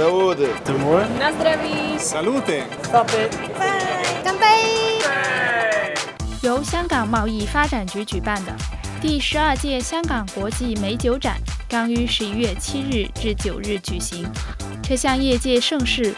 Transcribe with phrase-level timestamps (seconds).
[0.00, 0.48] Saúde.
[0.64, 1.04] Timur.
[1.98, 2.64] Salute.
[2.84, 3.36] Stop it.
[4.24, 5.92] 干杯！
[6.40, 8.52] 由香港贸易发展局举办的
[8.98, 11.36] 第十二届香港国际美酒展
[11.68, 14.26] 刚于十一月七日至九日举行。
[14.82, 16.14] 这项业界盛事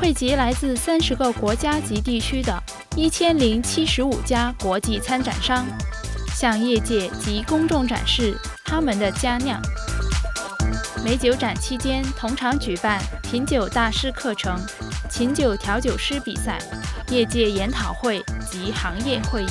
[0.00, 2.58] 汇集来自三十个国家及地区的
[2.96, 5.66] 一千零七十五家国际参展商，
[6.34, 8.34] 向业界及公众展示
[8.64, 9.60] 他们的佳酿。
[11.04, 14.58] 美酒展期间，同场举办品酒大师课程、
[15.08, 16.58] 琴酒调酒师比赛、
[17.08, 19.48] 业界研讨会及行业会议。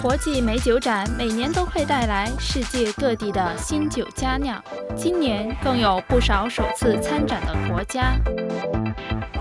[0.00, 4.62] 国际美酒展每年都会带来世界各地的新酒佳酿，
[4.96, 8.16] 今年更有不少首次参展的国家。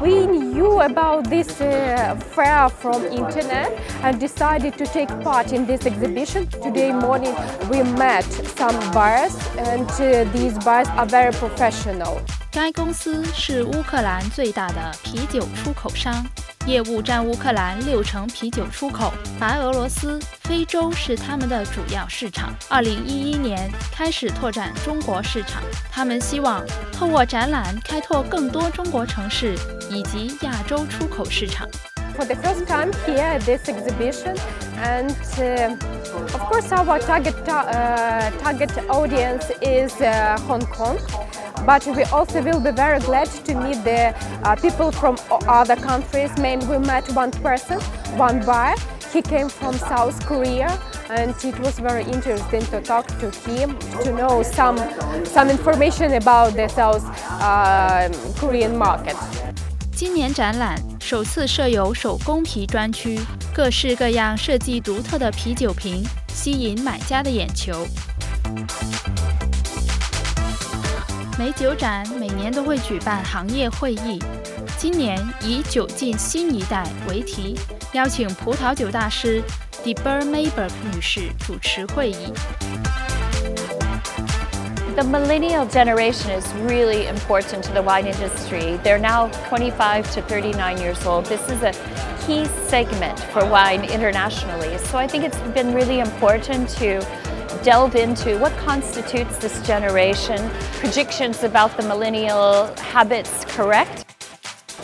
[0.01, 5.87] We knew about this uh, fair from internet and decided to take part in this
[5.87, 6.47] exhibition.
[6.49, 7.35] Today morning
[7.71, 8.25] we met
[8.57, 12.21] some buyers and uh, these buyers are very professional.
[12.51, 16.27] 该公司是乌克兰最大的啤酒出口商，
[16.68, 22.54] 业务占乌克兰六成啤酒出口，白俄罗斯、非洲是他们的主要市场。
[22.70, 26.64] 二零一一年开始拓展中国市场，他们希望
[26.94, 29.56] 透过展览开拓更多中国城市
[29.90, 31.68] 以及亚洲出口市场。
[41.65, 46.31] But we also will be very glad to meet the uh, people from o- other countries.
[46.39, 47.81] Mainly, we met one person,
[48.17, 48.77] one buyer.
[49.13, 50.69] He came from South Korea,
[51.09, 54.77] and it was very interesting to talk to him to know some
[55.25, 57.03] some information about the South
[57.41, 58.09] uh,
[58.39, 59.17] Korean market.
[59.93, 63.19] 今年展览首次设有手工啤专区，
[63.55, 67.87] 各式各样设计独特的啤酒瓶吸引买家的眼球。
[71.44, 74.20] 美酒展每年都会举办行业会议，
[74.78, 77.58] 今年以“酒进新一代”为题，
[77.94, 79.42] 邀请葡萄酒大师
[79.84, 82.32] Debra Meiburg 女士主持会议。
[84.96, 88.78] The millennial generation is really important to the wine industry.
[88.84, 91.26] They're now 25 to 39 years old.
[91.26, 91.74] This is a
[92.24, 94.78] key segment for wine internationally.
[94.92, 97.04] So I think it's been really important to
[97.63, 104.05] delve into what constitutes this generation, predictions about the millennial habits correct,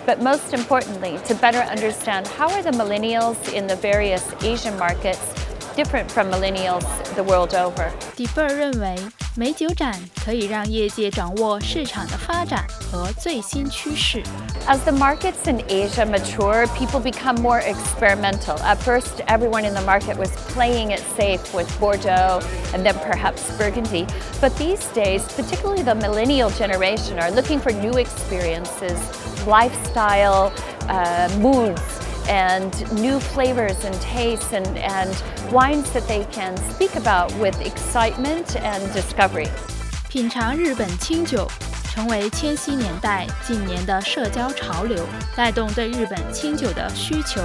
[0.07, 5.33] but most importantly, to better understand how are the millennials in the various Asian markets
[5.75, 6.85] different from millennials
[7.15, 7.91] the world over.
[8.17, 8.97] 迪贝尔认为，
[9.37, 14.23] 美酒展可以让业界掌握市场的发展和最新趋势。
[14.67, 18.59] As the markets in Asia mature, people become more experimental.
[18.59, 22.41] At first, everyone in the market was playing it safe with Bordeaux
[22.75, 24.07] and then perhaps Burgundy.
[24.41, 29.01] But these days, particularly the millennial generation, are looking for new experiences,
[29.47, 30.53] lifestyle,
[30.89, 31.81] uh, moods,
[32.29, 35.11] and new flavors and tastes and, and
[35.53, 39.49] wines that they can speak about with excitement and discovery.
[40.09, 41.47] 品尝日本清酒
[41.93, 45.07] 成为千禧年代近年的社交潮流，
[45.37, 47.41] 带动对日本清酒的需求。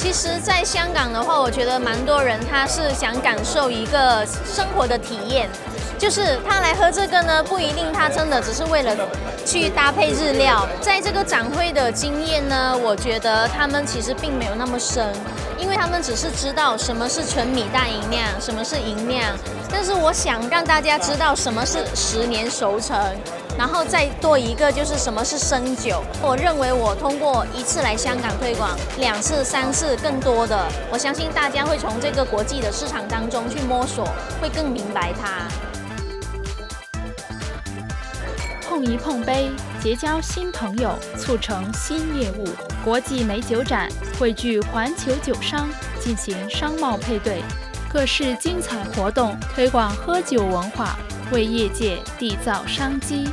[0.00, 5.46] 其实，在香港的话，我觉得蛮多人他是想感受一个生活的体验，
[5.98, 8.96] 就是他来喝这个呢，不一定他真的只是为了
[9.44, 10.66] 去搭配日料。
[10.80, 15.12] 在这个展会的经验呢，我觉得他们其实并没有那么深，
[15.58, 19.22] 因为他们只是知道什么是纯米大吟酿，什么是吟酿。
[19.70, 22.98] 但是我想让大家知道什么是十年熟成。
[23.58, 26.02] 然后再多一个就是什么是生酒。
[26.22, 34.08] 我认为我通过一次来香港推广，两次、三次更多的，我相信大家会从这个国际的市场当中去摸索，
[34.40, 35.46] 会更明白它。
[38.62, 39.50] 碰一碰杯，
[39.82, 42.46] 结交新朋友，促成新业务。
[42.84, 45.68] 国际美酒展汇聚环球酒商，
[46.00, 47.42] 进行商贸配对，
[47.92, 50.96] 各式精彩活动推广喝酒文化，
[51.32, 53.28] 为业界缔造商机。